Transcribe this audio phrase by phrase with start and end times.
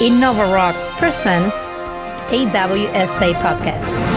[0.00, 1.54] InnovaRock presents
[2.32, 4.13] AWSA Podcast.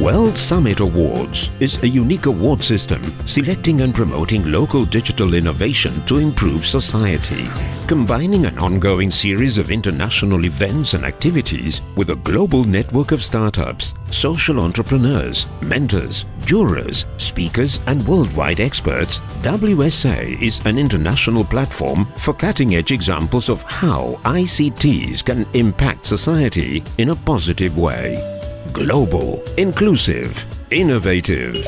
[0.00, 6.18] World Summit Awards is a unique award system selecting and promoting local digital innovation to
[6.18, 7.48] improve society,
[7.88, 13.94] combining an ongoing series of international events and activities with a global network of startups,
[14.12, 19.18] social entrepreneurs, mentors, jurors, speakers, and worldwide experts.
[19.42, 26.84] WSA is an international platform for cutting edge examples of how ICTs can impact society
[26.98, 28.37] in a positive way
[28.72, 31.66] global, inclusive, innovative.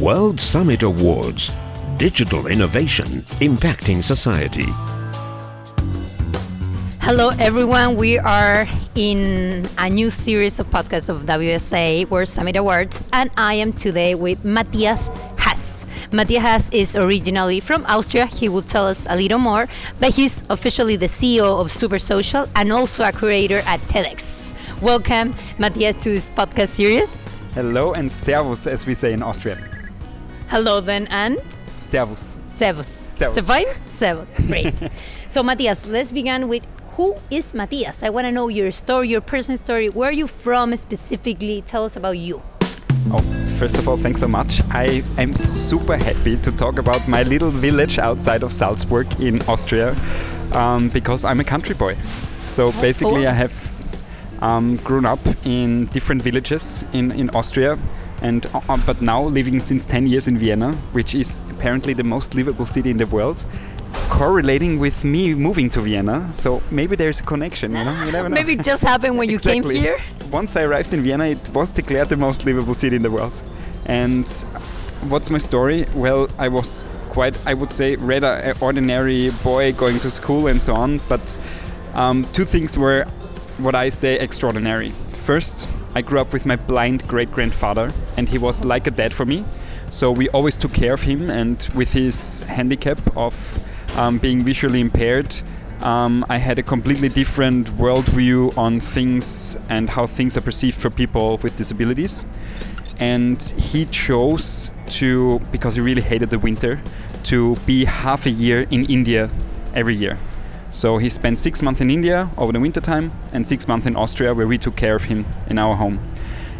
[0.00, 1.52] World Summit Awards.
[1.96, 4.66] Digital innovation impacting society.
[7.00, 7.96] Hello, everyone.
[7.96, 13.54] We are in a new series of podcasts of WSA World Summit Awards, and I
[13.54, 15.86] am today with Mathias Haas.
[16.12, 18.26] Mathias Haas is originally from Austria.
[18.26, 22.48] He will tell us a little more, but he's officially the CEO of Super Social
[22.54, 24.39] and also a curator at TEDx.
[24.80, 27.20] Welcome, Mathias, to this podcast series.
[27.52, 29.58] Hello and servus, as we say in Austria.
[30.48, 31.38] Hello, then, and
[31.76, 32.38] servus.
[32.48, 32.88] Servus.
[33.12, 33.46] Servus.
[33.46, 33.66] Fine?
[33.90, 34.34] Servus.
[34.46, 34.82] Great.
[35.28, 38.02] so, Mathias, let's begin with who is Mathias?
[38.02, 39.90] I want to know your story, your personal story.
[39.90, 41.60] Where are you from specifically?
[41.60, 42.40] Tell us about you.
[43.12, 43.20] Oh,
[43.58, 44.62] first of all, thanks so much.
[44.70, 49.94] I am super happy to talk about my little village outside of Salzburg in Austria
[50.52, 51.98] um, because I'm a country boy.
[52.40, 53.52] So basically, I have
[54.42, 57.78] um, grown up in different villages in, in Austria
[58.22, 62.34] and uh, but now living since 10 years in Vienna, which is apparently the most
[62.34, 63.44] livable city in the world.
[64.08, 67.74] Correlating with me moving to Vienna, so maybe there's a connection.
[67.74, 68.34] You know, you never know.
[68.34, 69.74] maybe it just happened when you exactly.
[69.74, 69.98] came here.
[70.30, 73.42] Once I arrived in Vienna, it was declared the most livable city in the world.
[73.86, 74.30] And
[75.08, 75.86] what's my story?
[75.94, 80.74] Well, I was quite, I would say, rather ordinary boy going to school and so
[80.74, 81.00] on.
[81.08, 81.38] But
[81.94, 83.06] um, two things were
[83.62, 84.90] what I say extraordinary.
[85.10, 89.12] First, I grew up with my blind great grandfather, and he was like a dad
[89.12, 89.44] for me.
[89.90, 93.58] So we always took care of him, and with his handicap of
[93.96, 95.34] um, being visually impaired,
[95.80, 100.90] um, I had a completely different worldview on things and how things are perceived for
[100.90, 102.24] people with disabilities.
[102.98, 106.80] And he chose to, because he really hated the winter,
[107.24, 109.30] to be half a year in India
[109.74, 110.18] every year.
[110.70, 113.96] So he spent six months in India over the winter time and six months in
[113.96, 116.00] Austria, where we took care of him in our home.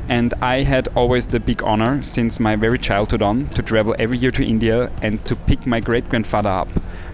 [0.08, 4.18] And I had always the big honor since my very childhood on to travel every
[4.18, 6.68] year to India and to pick my great grandfather up,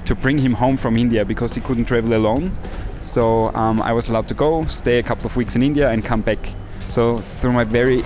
[0.07, 2.53] to bring him home from India because he couldn't travel alone.
[3.03, 6.03] So um, I was allowed to go, stay a couple of weeks in India, and
[6.03, 6.39] come back.
[6.89, 8.03] So through my very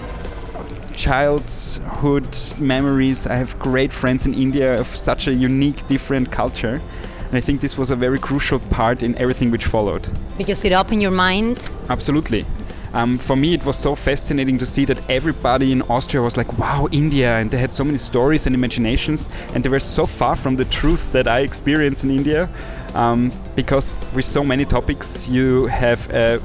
[0.94, 6.82] childhood memories, I have great friends in India of such a unique, different culture
[7.30, 10.08] and I think this was a very crucial part in everything which followed.
[10.36, 11.70] Because it opened your mind?
[11.88, 12.44] Absolutely.
[12.92, 16.58] Um, for me, it was so fascinating to see that everybody in Austria was like,
[16.58, 20.34] wow, India, and they had so many stories and imaginations, and they were so far
[20.34, 22.48] from the truth that I experienced in India.
[22.94, 26.42] Um, because with so many topics, you have a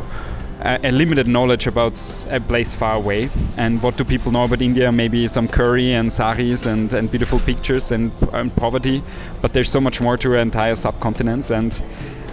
[0.65, 1.93] a, limited knowledge about
[2.29, 3.29] a place far away.
[3.57, 4.91] And what do people know about India?
[4.91, 9.03] Maybe some curry and saris and, and beautiful pictures and, and poverty.
[9.41, 11.51] But there's so much more to an entire subcontinent.
[11.51, 11.81] And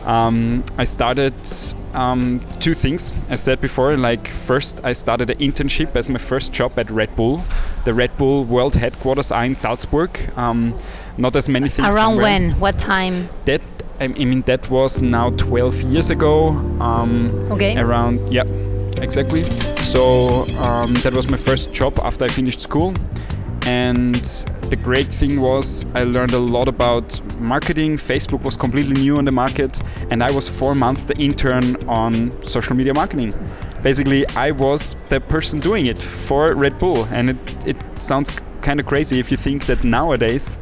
[0.04, 1.34] um, I started
[1.94, 3.14] um, two things.
[3.28, 7.14] I said before, like first I started an internship as my first job at Red
[7.14, 7.44] Bull.
[7.84, 10.18] The Red Bull world headquarters are in Salzburg.
[10.36, 10.76] Um,
[11.18, 11.94] not as many things.
[11.94, 12.24] Around somewhere.
[12.24, 12.60] when?
[12.60, 13.28] What time?
[13.44, 13.60] That
[14.00, 16.48] I mean, that was now 12 years ago.
[16.80, 17.78] Um, okay.
[17.78, 18.44] Around, yeah,
[19.00, 19.44] exactly.
[19.82, 22.94] So um, that was my first job after I finished school.
[23.64, 24.24] And
[24.70, 27.96] the great thing was I learned a lot about marketing.
[27.96, 29.80] Facebook was completely new on the market,
[30.10, 33.34] and I was four months the intern on social media marketing.
[33.82, 38.30] Basically, I was the person doing it for Red Bull, and it, it sounds
[38.62, 40.58] kind of crazy if you think that nowadays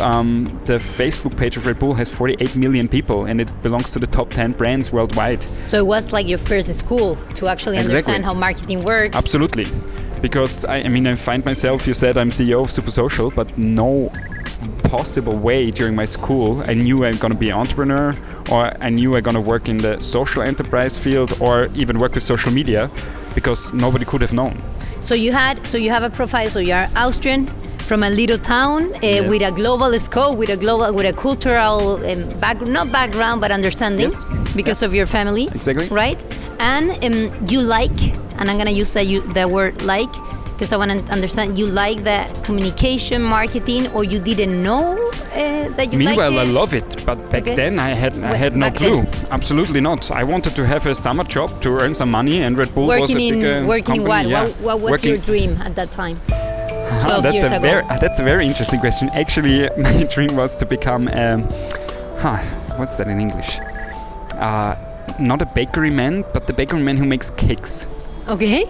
[0.00, 3.98] um, the Facebook page of Red Bull has 48 million people and it belongs to
[3.98, 5.42] the top 10 brands worldwide.
[5.64, 7.96] So it was like your first school to actually exactly.
[7.96, 9.16] understand how marketing works.
[9.16, 9.66] Absolutely.
[10.20, 13.56] Because I, I mean, I find myself, you said I'm CEO of Super Social, but
[13.56, 14.12] no
[14.84, 18.14] possible way during my school I knew I'm going to be an entrepreneur
[18.50, 22.14] or I knew I'm going to work in the social enterprise field or even work
[22.14, 22.90] with social media
[23.34, 24.62] because nobody could have known.
[25.06, 27.46] So you had so you have a profile so you're Austrian
[27.86, 29.30] from a little town uh, yes.
[29.30, 33.52] with a global scope, with a global, with a cultural um, back, not background, but
[33.52, 34.24] understanding yes.
[34.56, 34.88] because yeah.
[34.88, 35.46] of your family.
[35.54, 35.86] Exactly.
[35.90, 36.24] Right,
[36.58, 37.96] and um, you like,
[38.40, 40.12] and I'm gonna use that you the word like
[40.56, 41.58] because I want to understand.
[41.58, 44.96] You like that communication, marketing, or you didn't know
[45.34, 47.54] uh, that you Meanwhile, like I love it, but back Okay.
[47.54, 49.04] then I had I had no back then?
[49.06, 49.28] clue.
[49.30, 50.10] Absolutely not.
[50.10, 52.96] I wanted to have a summer job to earn some money, and Red Bull was
[52.96, 54.26] a working big in uh, working in what?
[54.26, 54.44] yeah.
[54.44, 54.60] what?
[54.60, 56.18] What was Working- your dream at that time?
[56.88, 57.60] Ah, 12 that's a ago.
[57.60, 59.10] very uh, that's a very interesting question.
[59.12, 61.40] Actually, my dream was to become um,
[62.24, 62.38] huh,
[62.78, 63.58] what's that in English?
[64.38, 64.74] Uh,
[65.20, 67.86] not a bakery man, but the bakery man who makes cakes.
[68.28, 68.64] Okay.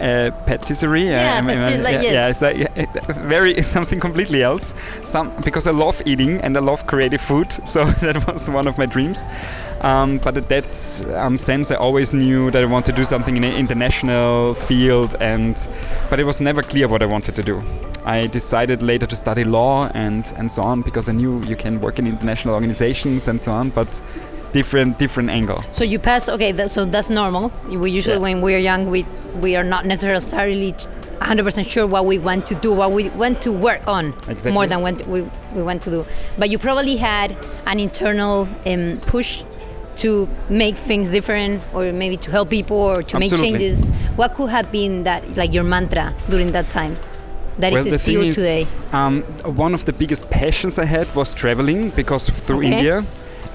[0.00, 1.04] Uh, patisserie.
[1.04, 2.40] Yeah, pastil- like, yeah, yes.
[2.42, 4.72] yeah, it's like, very something completely else.
[5.02, 8.78] Some because I love eating and I love creative food, so that was one of
[8.78, 9.26] my dreams.
[9.82, 13.36] Um, but in that um, sense, I always knew that I want to do something
[13.36, 15.56] in an international field, and
[16.08, 17.62] but it was never clear what I wanted to do.
[18.04, 21.78] I decided later to study law and and so on because I knew you can
[21.80, 24.00] work in international organizations and so on, but
[24.52, 25.62] different different angle.
[25.72, 26.28] So you pass.
[26.28, 27.52] Okay, that, so that's normal.
[27.68, 28.22] We usually, Yeah.
[28.22, 29.04] when we're young, we
[29.40, 33.52] we are not necessarily 100% sure what we want to do, what we want to
[33.52, 34.52] work on, Exactly.
[34.52, 35.22] more than what we
[35.54, 36.06] we want to do.
[36.38, 37.36] But you probably had
[37.66, 39.44] an internal um, push
[39.96, 43.90] to make things different, or maybe to help people, or to make changes.
[44.16, 46.96] What could have been that, like your mantra during that time?
[47.58, 48.66] That is well, the still thing is, today.
[48.92, 52.72] Um, one of the biggest passions I had was traveling because through Okay.
[52.72, 53.04] India.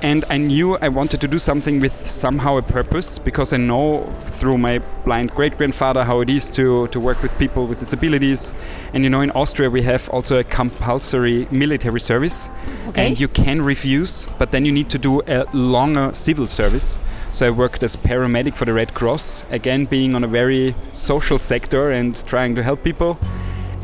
[0.05, 4.03] And I knew I wanted to do something with somehow a purpose because I know
[4.25, 8.53] through my blind great grandfather how it is to, to work with people with disabilities.
[8.93, 12.49] And you know, in Austria, we have also a compulsory military service.
[12.89, 13.07] Okay.
[13.07, 16.99] And you can refuse, but then you need to do a longer civil service.
[17.31, 21.39] So I worked as paramedic for the Red Cross, again, being on a very social
[21.39, 23.17] sector and trying to help people.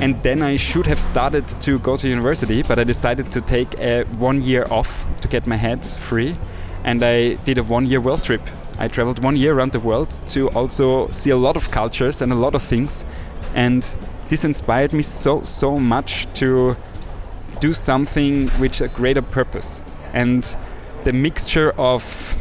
[0.02, 3.78] And then I should have started to go to university, but I decided to take
[3.78, 6.36] a one year off to get my head free.
[6.84, 8.42] And I did a one year world trip.
[8.80, 12.32] I traveled one year around the world to also see a lot of cultures and
[12.32, 13.06] a lot of things.
[13.54, 13.84] And
[14.28, 16.76] this inspired me so, so much to
[17.60, 19.84] do something with a greater purpose.
[20.14, 20.44] And
[21.04, 22.36] the mixture of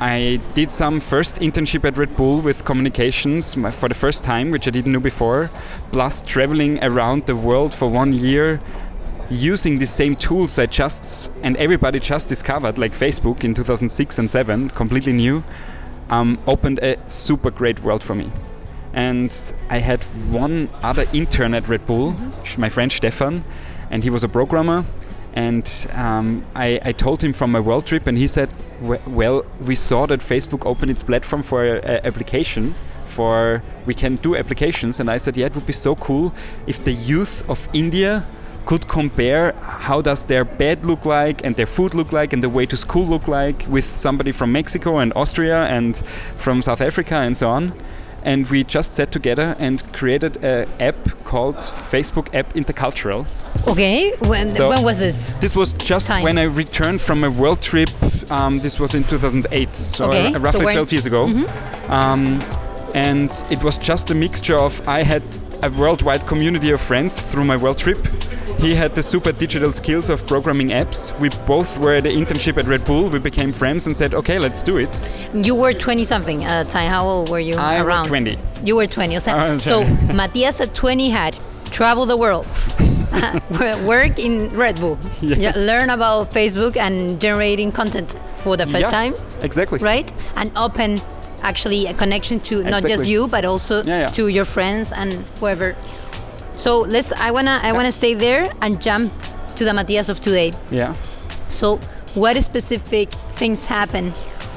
[0.00, 4.66] I did some first internship at Red Bull with communications for the first time, which
[4.66, 5.50] I didn't know before,
[5.92, 8.60] plus traveling around the world for one year
[9.30, 14.30] using the same tools I just and everybody just discovered, like Facebook in 2006 and
[14.30, 15.44] 7, completely new,
[16.10, 18.30] um, opened a super great world for me.
[18.92, 19.32] And
[19.70, 22.14] I had one other intern at Red Bull,
[22.44, 23.44] sh- my friend Stefan,
[23.90, 24.84] and he was a programmer.
[25.34, 28.50] And um, I, I told him from my world trip, and he said,
[29.06, 32.74] "Well, we saw that Facebook opened its platform for a, application
[33.06, 36.34] for we can do applications." And I said, "Yeah, it would be so cool
[36.66, 38.24] if the youth of India
[38.66, 42.48] could compare how does their bed look like and their food look like and the
[42.48, 45.96] way to school look like with somebody from Mexico and Austria and
[46.36, 47.72] from South Africa and so on."
[48.24, 53.26] And we just sat together and created an app called Facebook App Intercultural.
[53.66, 54.12] Okay.
[54.20, 55.24] When So- when was this?
[55.40, 56.22] This was just Time.
[56.22, 57.90] when I returned from a world trip.
[58.30, 61.24] Um, this was in 2008, so Okay, uh, so roughly when- 12 years ago.
[61.88, 62.42] Um,
[62.94, 65.22] and it was just a mixture of I had
[65.62, 67.98] a worldwide community of friends through my world trip.
[68.62, 71.10] He had the super digital skills of programming apps.
[71.18, 73.08] We both were at the internship at Red Bull.
[73.08, 74.92] We became friends and said, "Okay, let's do it."
[75.34, 76.88] You were 20 something uh, the time.
[76.88, 77.56] How old were you?
[77.56, 78.06] I was around?
[78.06, 78.38] 20.
[78.64, 79.16] You were 20.
[79.16, 80.14] O sea, so 20.
[80.20, 81.36] Matías at 20 had
[81.72, 82.46] traveled the world,
[83.84, 85.38] work in Red Bull, Yes.
[85.38, 89.78] yeah, learn about Facebook and generating content for the first Yeah, time, Exactly.
[89.80, 90.12] right?
[90.36, 91.00] And open
[91.42, 94.10] actually a connection to not just you, but also yeah.
[94.10, 95.74] to your friends and whoever.
[96.54, 97.12] So let's.
[97.12, 97.60] I wanna.
[97.62, 99.12] I wanna stay there and jump
[99.56, 100.52] to the Matías of today.
[100.70, 100.94] Yeah.
[101.48, 101.76] So,
[102.14, 104.12] what specific things happen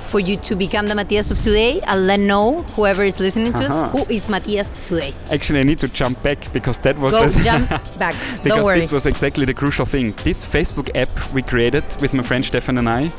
[0.06, 1.82] for you to become the Matias of today?
[1.88, 3.82] And let know whoever is listening to Uh-huh.
[3.84, 5.14] us who is Matias today.
[5.32, 8.16] Actually, I need to jump back because that was Go the jump back.
[8.44, 10.14] because this was exactly the crucial thing.
[10.24, 13.12] This Facebook app we created with my friend Stefan and I,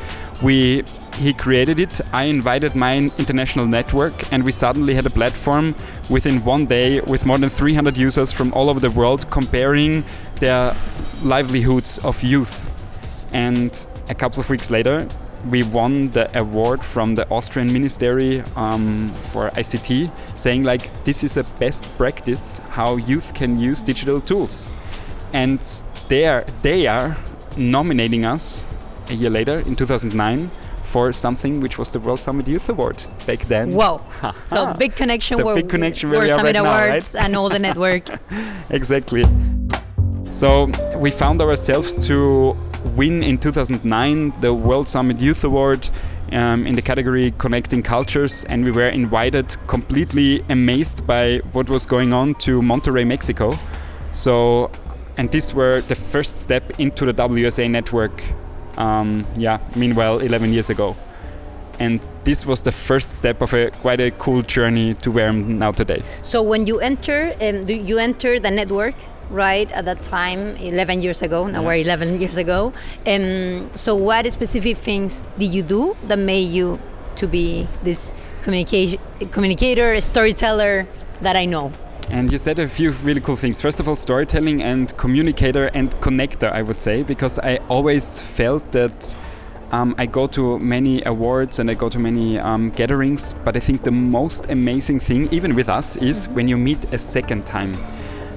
[0.43, 0.85] we
[1.17, 2.01] he created it.
[2.13, 5.75] I invited my international network, and we suddenly had a platform
[6.11, 10.05] within one day with more than 300 users from all over the world comparing
[10.41, 10.77] their
[11.23, 12.71] livelihoods of youth.
[13.33, 15.09] And a couple of weeks later,
[15.51, 21.37] we won the award from the Austrian Ministry um, for ICT, saying like this is
[21.37, 24.67] a best practice how youth can use digital tools.
[25.33, 25.59] And
[26.09, 27.17] they are, they are
[27.57, 28.67] nominating us
[29.09, 30.51] a year later in 2009
[30.87, 33.73] for something which was the World Summit Youth Award back then.
[33.73, 34.01] Whoa.
[34.43, 37.59] so big connection where big connection where where Summit right now, Awards and all the
[37.59, 38.09] network.
[38.71, 39.25] exactly.
[40.33, 42.57] So we found ourselves to
[42.95, 45.89] win in 2009 the World Summit Youth Award
[46.33, 51.87] um, in the category Connecting Cultures, and we were invited completely amazed by what was
[51.87, 53.53] going on to Monterrey, Mexico.
[54.13, 54.71] So
[55.17, 58.23] and these were the first step into the WSA network.
[58.77, 60.97] Um, yeah, meanwhile, 11 years ago.
[61.79, 65.59] And this was the first step of a quite a cool journey to where I'm
[65.59, 66.03] now today.
[66.23, 68.95] So when you enter, um, do you enter the network
[69.31, 71.67] right at that time 11 years ago now yeah.
[71.67, 72.73] we're 11 years ago
[73.07, 76.79] um, so what specific things did you do that made you
[77.17, 79.01] to be this communication
[79.33, 80.87] communicator a storyteller
[81.23, 81.73] that i know
[82.11, 83.61] and you said a few really cool things.
[83.61, 88.73] First of all, storytelling and communicator and connector, I would say, because I always felt
[88.73, 89.15] that
[89.73, 93.61] um, I go to many awards and I go to many um, gatherings, but I
[93.61, 97.77] think the most amazing thing, even with us, is when you meet a second time.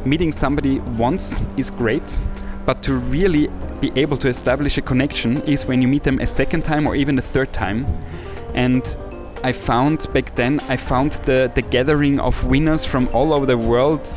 [0.05, 2.19] Meeting somebody once is great,
[2.65, 3.49] but to really
[3.81, 6.95] be able to establish a connection is when you meet them a second time or
[6.95, 7.85] even a third time.
[8.55, 8.83] And
[9.41, 13.57] I found back then, I found the, the gathering of winners from all over the
[13.57, 14.07] world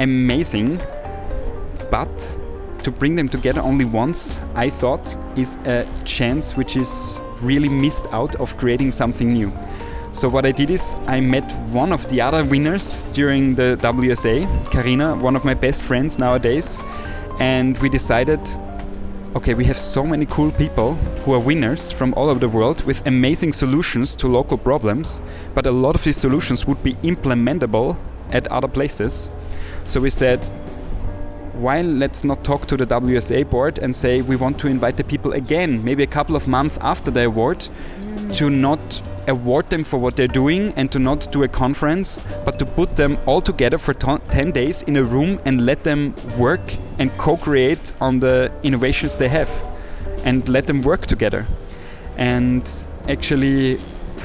[0.00, 0.80] amazing.
[1.90, 2.38] But
[2.82, 8.06] to bring them together only once, I thought, is a chance which is really missed
[8.12, 9.52] out of creating something new.
[10.10, 14.70] So what I did is I met one of the other winners during the WSA,
[14.72, 16.82] Karina, one of my best friends nowadays,
[17.38, 18.40] and we decided
[19.34, 22.84] okay, we have so many cool people who are winners from all over the world
[22.84, 25.22] with amazing solutions to local problems,
[25.54, 27.96] but a lot of these solutions would be implementable
[28.30, 29.30] at other places.
[29.86, 30.48] So we said,
[31.54, 35.04] why let's not talk to the WSA board and say we want to invite the
[35.04, 38.36] people again, maybe a couple of months after the award, mm.
[38.36, 42.58] to not award them for what they're doing and to not do a conference, but
[42.58, 46.76] to put them all together for 10 days in a room and let them work
[46.98, 49.50] and co create on the innovations they have
[50.24, 51.46] and let them work together.
[52.16, 52.68] And
[53.08, 53.78] actually,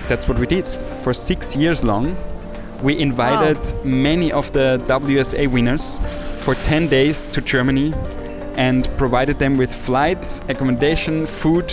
[0.08, 0.68] that's what we did.
[0.68, 2.16] For six years long,
[2.82, 3.84] we invited wow.
[3.84, 6.00] many of the WSA winners
[6.48, 7.94] for 10 days to Germany
[8.56, 11.68] and provided them with flights, accommodation, food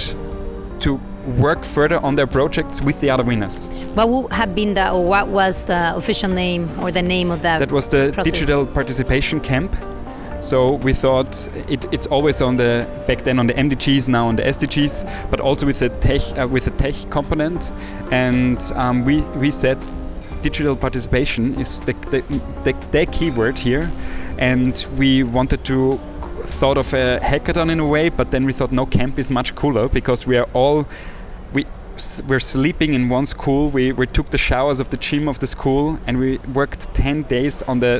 [0.80, 0.94] to
[1.38, 3.68] work further on their projects with the other winners.
[3.94, 7.42] What would have been the, or what was the official name or the name of
[7.42, 7.58] that?
[7.58, 8.32] That was the process?
[8.32, 9.76] Digital Participation Camp.
[10.40, 14.34] So we thought it, it's always on the back then on the MDGs, now on
[14.34, 17.70] the SDGs, but also with the tech uh, with the tech component.
[18.10, 19.78] And um, we we said
[20.44, 22.20] digital participation is the, the,
[22.64, 23.90] the, the keyword here,
[24.38, 25.98] and we wanted to
[26.60, 29.54] thought of a hackathon in a way, but then we thought no, camp is much
[29.54, 30.86] cooler because we are all
[31.54, 31.64] we
[32.28, 33.70] we're sleeping in one school.
[33.70, 37.22] We, we took the showers of the gym of the school and we worked 10
[37.22, 37.94] days on the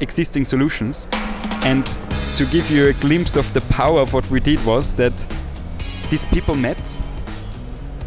[0.00, 1.08] existing solutions.
[1.70, 1.86] And
[2.38, 5.26] to give you a glimpse of the power of what we did was that
[6.08, 7.00] these people met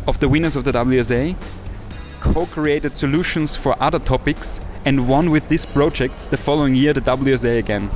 [0.07, 1.35] of the winners of the WSA,
[2.33, 7.57] co-created solutions for other topics and won with these projects the following year the WSA
[7.59, 7.89] again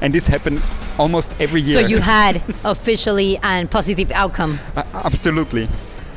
[0.00, 0.62] and this happened
[0.98, 1.82] almost every year.
[1.82, 4.58] So you had officially and positive outcome.
[4.76, 5.68] Uh, absolutely.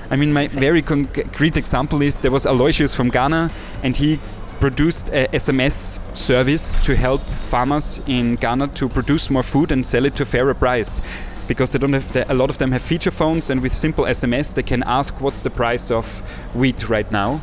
[0.09, 3.49] I mean, my very concrete example is there was Aloysius from Ghana,
[3.81, 4.19] and he
[4.59, 10.05] produced a SMS service to help farmers in Ghana to produce more food and sell
[10.05, 11.01] it to a fairer price.
[11.47, 14.05] Because they don't have the, a lot of them have feature phones, and with simple
[14.05, 16.05] SMS, they can ask what's the price of
[16.53, 17.41] wheat right now,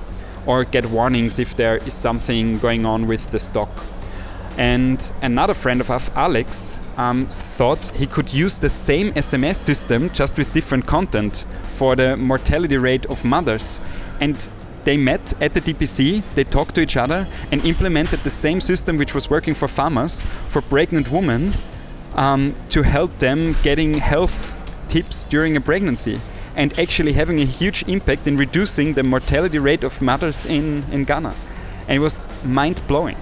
[0.48, 3.68] or get warnings if there is something going on with the stock.
[4.56, 10.36] And another friend of Alex, um, thought he could use the same SMS system just
[10.36, 13.78] with different content for the mortality rate of mothers.
[14.20, 14.48] And
[14.84, 18.96] they met at the DPC, they talked to each other, and implemented the same system
[18.96, 21.52] which was working for farmers for pregnant women
[22.14, 24.56] um, to help them getting health
[24.88, 26.18] tips during a pregnancy
[26.58, 31.04] and actually having a huge impact in reducing the mortality rate of mothers in, in
[31.04, 31.32] Ghana.
[31.86, 33.16] And it was mind blowing.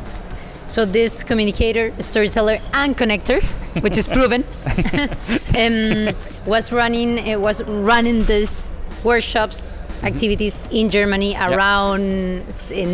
[0.68, 3.42] So this communicator, storyteller, and connector,
[3.82, 4.42] which is proven,
[6.10, 6.16] um,
[6.46, 8.72] was running uh, was running these
[9.04, 9.78] workshops.
[10.02, 12.46] Activities in Germany around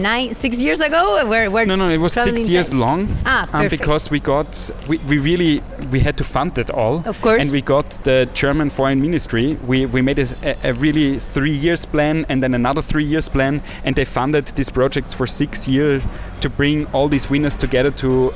[0.02, 1.26] nine, six years ago.
[1.26, 3.08] Where, where no, no, it was six years long.
[3.24, 7.02] Ah, um, because we got, we, we really, we had to fund it all.
[7.06, 7.42] Of course.
[7.42, 9.54] And we got the German Foreign Ministry.
[9.66, 10.26] We, we made a,
[10.64, 14.70] a really three years plan and then another three years plan, and they funded these
[14.70, 16.02] projects for six years
[16.40, 18.32] to bring all these winners together to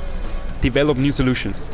[0.61, 1.69] develop new solutions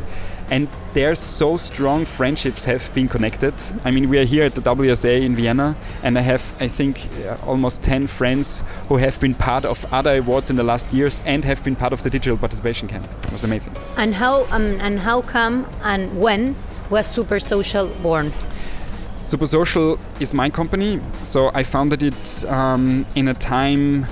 [0.50, 3.54] and there so strong friendships have been connected.
[3.84, 7.08] I mean, we are here at the WSA in Vienna, and I have, I think,
[7.26, 11.22] uh, almost 10 friends who have been part of other awards in the last years
[11.26, 13.08] and have been part of the digital participation camp.
[13.24, 13.74] It was amazing.
[13.98, 16.54] And how um, and how come and when
[16.90, 18.32] was Super Social born?
[19.22, 24.06] Super Social is my company, so I founded it um, in a time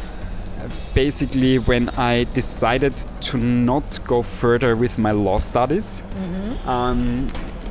[0.95, 6.05] basically when I decided to not go further with my law studies.
[6.67, 7.27] Um,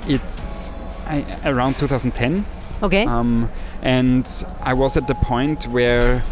[0.07, 0.71] it's
[1.05, 2.45] I, around 2010.
[2.83, 3.05] Okay.
[3.05, 3.49] Um,
[3.81, 4.27] and
[4.61, 6.23] I was at the point where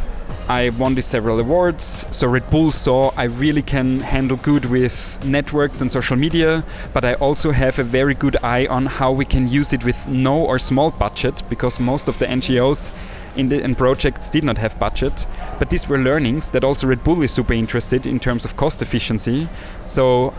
[0.47, 2.05] I won these several awards.
[2.09, 7.05] So Red Bull saw I really can handle good with networks and social media, but
[7.05, 10.43] I also have a very good eye on how we can use it with no
[10.43, 12.91] or small budget because most of the NGOs
[13.35, 15.25] in the and projects did not have budget.
[15.57, 18.81] But these were learnings that also Red Bull is super interested in terms of cost
[18.81, 19.47] efficiency.
[19.85, 20.33] So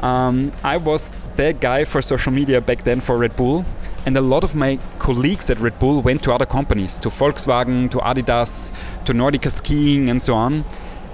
[0.00, 3.64] um, I was the guy for social media back then for Red Bull.
[4.04, 7.88] And a lot of my colleagues at Red Bull went to other companies, to Volkswagen,
[7.90, 8.72] to Adidas,
[9.04, 10.64] to Nordica Skiing, and so on.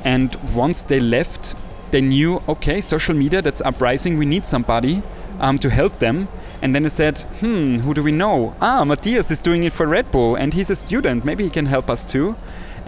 [0.05, 1.55] And once they left,
[1.91, 5.03] they knew, okay, social media, that's uprising, we need somebody
[5.39, 6.29] um, to help them.
[6.61, 8.55] And then I said, hmm, who do we know?
[8.61, 11.67] Ah, Mathias is doing it for Red Bull, and he's a student, maybe he can
[11.67, 12.37] help us too.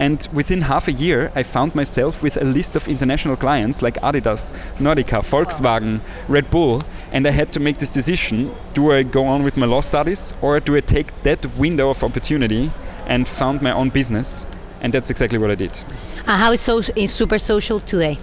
[0.01, 3.95] And within half a year, I found myself with a list of international clients like
[4.01, 6.83] Adidas, Nordica, Volkswagen, Red Bull.
[7.11, 10.33] And I had to make this decision do I go on with my law studies
[10.41, 12.71] or do I take that window of opportunity
[13.05, 14.45] and found my own business?
[14.81, 15.71] And that's exactly what I did.
[16.25, 18.17] Uh, how is, so, is Super Social today?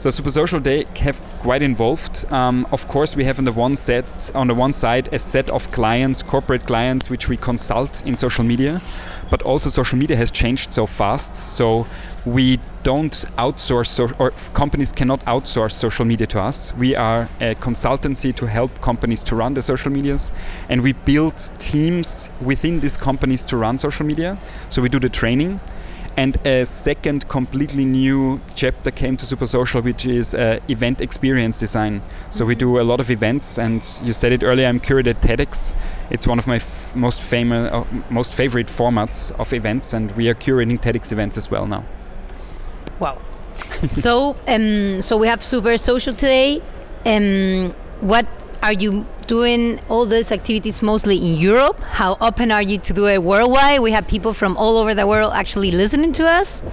[0.00, 2.24] So Super Social they have quite involved.
[2.32, 5.50] Um, of course, we have on the one set, on the one side, a set
[5.50, 8.80] of clients, corporate clients, which we consult in social media.
[9.28, 11.36] But also, social media has changed so fast.
[11.36, 11.86] So
[12.24, 16.74] we don't outsource, so, or companies cannot outsource social media to us.
[16.76, 20.32] We are a consultancy to help companies to run the social medias,
[20.70, 24.38] and we build teams within these companies to run social media.
[24.70, 25.60] So we do the training
[26.16, 31.58] and a second completely new chapter came to Super Social, which is uh, event experience
[31.58, 32.02] design.
[32.30, 34.66] So we do a lot of events, and you said it earlier.
[34.66, 35.74] I'm curated at TEDx.
[36.10, 40.28] It's one of my f- most famous, uh, most favorite formats of events, and we
[40.28, 41.84] are curating TEDx events as well now.
[42.98, 43.18] Wow.
[43.90, 46.60] so, um, so we have Super Social today.
[47.06, 48.26] Um, what
[48.62, 51.78] are you doing all those activities mostly in Europe?
[52.00, 53.78] How open are you to do it worldwide?
[53.80, 56.64] We have people from all over the world actually listening to us.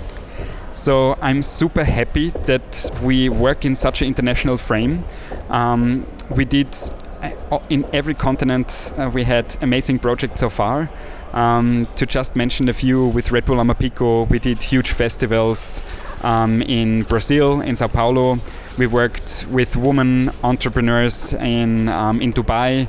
[0.73, 5.03] So I'm super happy that we work in such an international frame.
[5.49, 6.75] Um, we did
[7.21, 8.91] uh, in every continent.
[8.97, 10.89] Uh, we had amazing projects so far.
[11.33, 15.83] Um, to just mention a few, with Red Bull Amaphiko, we did huge festivals
[16.23, 18.39] um, in Brazil, in Sao Paulo.
[18.77, 22.87] We worked with women entrepreneurs in, um, in Dubai.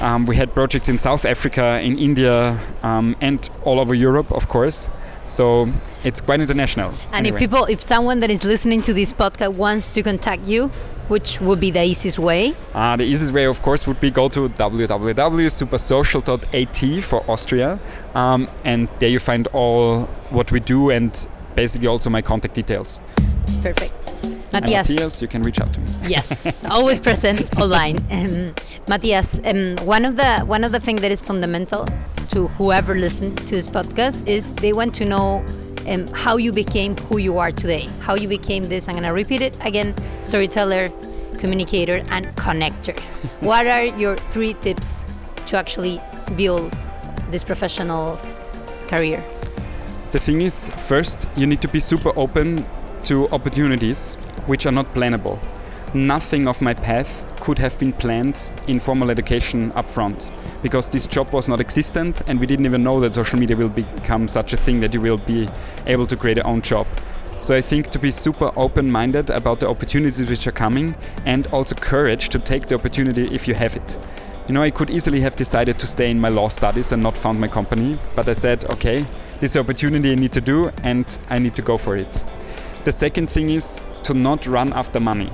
[0.00, 4.48] Um, we had projects in South Africa, in India, um, and all over Europe, of
[4.48, 4.90] course.
[5.24, 5.68] So
[6.02, 6.90] it's quite international.
[7.12, 7.36] And anyway.
[7.36, 10.66] if people, if someone that is listening to this podcast wants to contact you,
[11.06, 12.56] which would be the easiest way?
[12.74, 17.78] Uh, the easiest way, of course, would be go to www.supersocial.at for Austria,
[18.14, 23.00] um, and there you find all what we do and basically also my contact details.
[23.62, 24.01] Perfect.
[24.52, 24.88] Mathias.
[24.88, 25.86] Mathias, you can reach out to me.
[26.06, 27.96] Yes, always present online.
[28.10, 28.54] Um,
[28.86, 31.86] Mathias, um, one of the one of the things that is fundamental
[32.30, 35.44] to whoever listened to this podcast is they want to know
[35.88, 37.88] um, how you became who you are today.
[38.00, 38.88] How you became this.
[38.88, 40.90] I'm gonna repeat it again: storyteller,
[41.38, 42.98] communicator, and connector.
[43.40, 45.04] what are your three tips
[45.46, 45.98] to actually
[46.36, 46.76] build
[47.30, 48.18] this professional
[48.86, 49.24] career?
[50.12, 52.66] The thing is, first, you need to be super open
[53.04, 55.38] to opportunities which are not plannable.
[55.94, 60.30] Nothing of my path could have been planned in formal education up front
[60.62, 63.68] because this job was not existent and we didn't even know that social media will
[63.68, 65.48] become such a thing that you will be
[65.86, 66.86] able to create your own job.
[67.38, 70.94] So I think to be super open minded about the opportunities which are coming
[71.26, 73.98] and also courage to take the opportunity if you have it.
[74.48, 77.16] You know, I could easily have decided to stay in my law studies and not
[77.16, 79.04] found my company, but I said, okay,
[79.40, 82.22] this is opportunity I need to do and I need to go for it.
[82.84, 85.30] The second thing is to not run after money.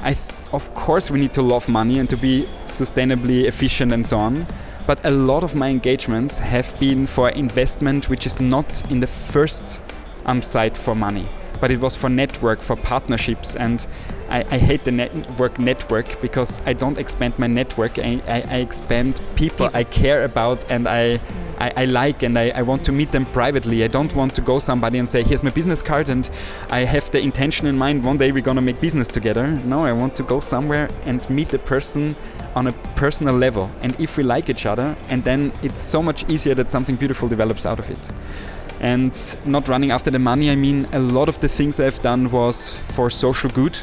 [0.00, 4.06] I th- of course we need to love money and to be sustainably efficient and
[4.06, 4.46] so on,
[4.86, 9.06] but a lot of my engagements have been for investment which is not in the
[9.06, 9.80] first
[10.26, 11.26] um, side for money,
[11.60, 13.86] but it was for network, for partnerships, and
[14.28, 17.98] I, I hate the network network because I don't expand my network.
[17.98, 21.20] I, I, I expand people I care about and I
[21.58, 23.84] I, I, like and I, I, want to meet them privately.
[23.84, 26.28] I don't want to go somebody and say, here's my business card and
[26.70, 29.46] I have the intention in mind one day we're gonna make business together.
[29.48, 32.16] No, I want to go somewhere and meet the person
[32.54, 33.70] on a personal level.
[33.82, 37.28] And if we like each other, and then it's so much easier that something beautiful
[37.28, 38.12] develops out of it.
[38.80, 39.14] And
[39.46, 42.76] not running after the money, I mean, a lot of the things I've done was
[42.92, 43.78] for social good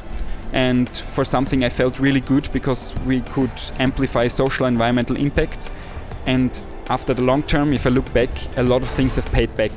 [0.54, 5.72] and for something I felt really good because we could amplify social environmental impact.
[6.26, 9.56] And after the long term, if I look back, a lot of things have paid
[9.56, 9.72] back.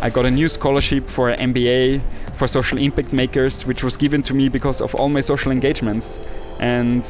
[0.00, 2.00] I got a new scholarship for MBA
[2.34, 6.20] for social impact makers, which was given to me because of all my social engagements.
[6.60, 7.02] And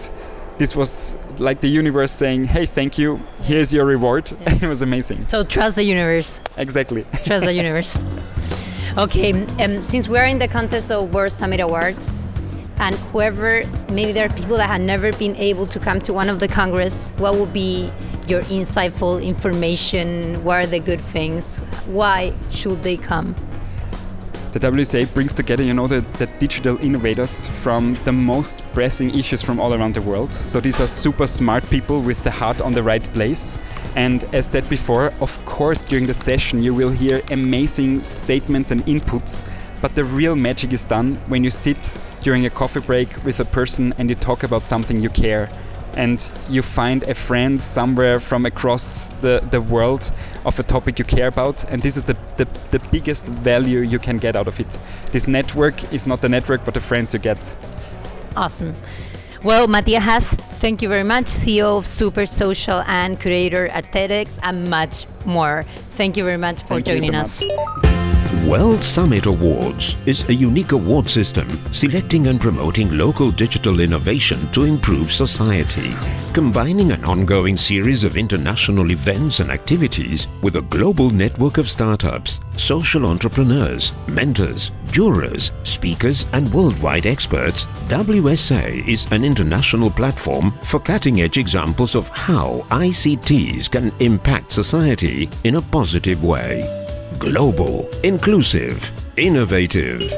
[0.57, 3.21] this was like the universe saying, "Hey, thank you.
[3.43, 5.27] Here's your reward." it was amazing.
[5.27, 6.41] So trust the universe.
[6.57, 7.05] Exactly.
[7.25, 8.03] Trust the universe.
[8.97, 9.33] Okay,
[9.65, 12.25] um, since we're in the contest of World Summit Awards,
[12.79, 16.29] and whoever maybe there are people that have never been able to come to one
[16.29, 17.91] of the congress, what would be
[18.33, 20.43] your insightful information?
[20.43, 21.59] What are the good things?
[21.87, 23.35] Why should they come?
[24.53, 29.43] the WSA brings together, you know, the, the digital innovators from the most pressing issues
[29.43, 30.35] from all around the world.
[30.35, 33.57] So these are super smart people with the heart on the right place.
[33.97, 38.85] And as said before, of course, during the session you will hear amazing statements and
[38.85, 39.49] inputs.
[39.81, 43.47] But the real magic is done when you sit during a coffee break with a
[43.47, 45.49] person and you talk about something you care
[45.97, 50.11] and you find a friend somewhere from across the, the world
[50.45, 53.99] of a topic you care about and this is the, the, the biggest value you
[53.99, 54.79] can get out of it
[55.13, 57.57] this network is not the network but the friends you get
[58.37, 58.75] awesome
[59.45, 64.39] well, Mathias Haas, thank you very much, CEO of Super Social and curator at TEDx,
[64.41, 65.65] and much more.
[65.91, 67.45] Thank you very much for Thank joining so us.
[67.45, 67.92] much.
[68.47, 74.65] World Summit Awards is a unique award system selecting and promoting local digital innovation to
[74.65, 75.95] improve society,
[76.33, 82.41] combining an ongoing series of international events and activities with a global network of startups,
[82.57, 87.67] social entrepreneurs, mentors, jurors, speakers, and worldwide experts.
[87.87, 95.31] WSA is an international platform for cutting edge examples of how ICTs can impact society
[95.45, 96.82] in a positive way
[97.23, 100.13] global, inclusive, innovative.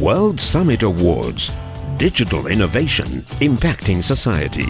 [0.00, 1.52] World Summit Awards.
[1.98, 4.66] Digital innovation impacting society.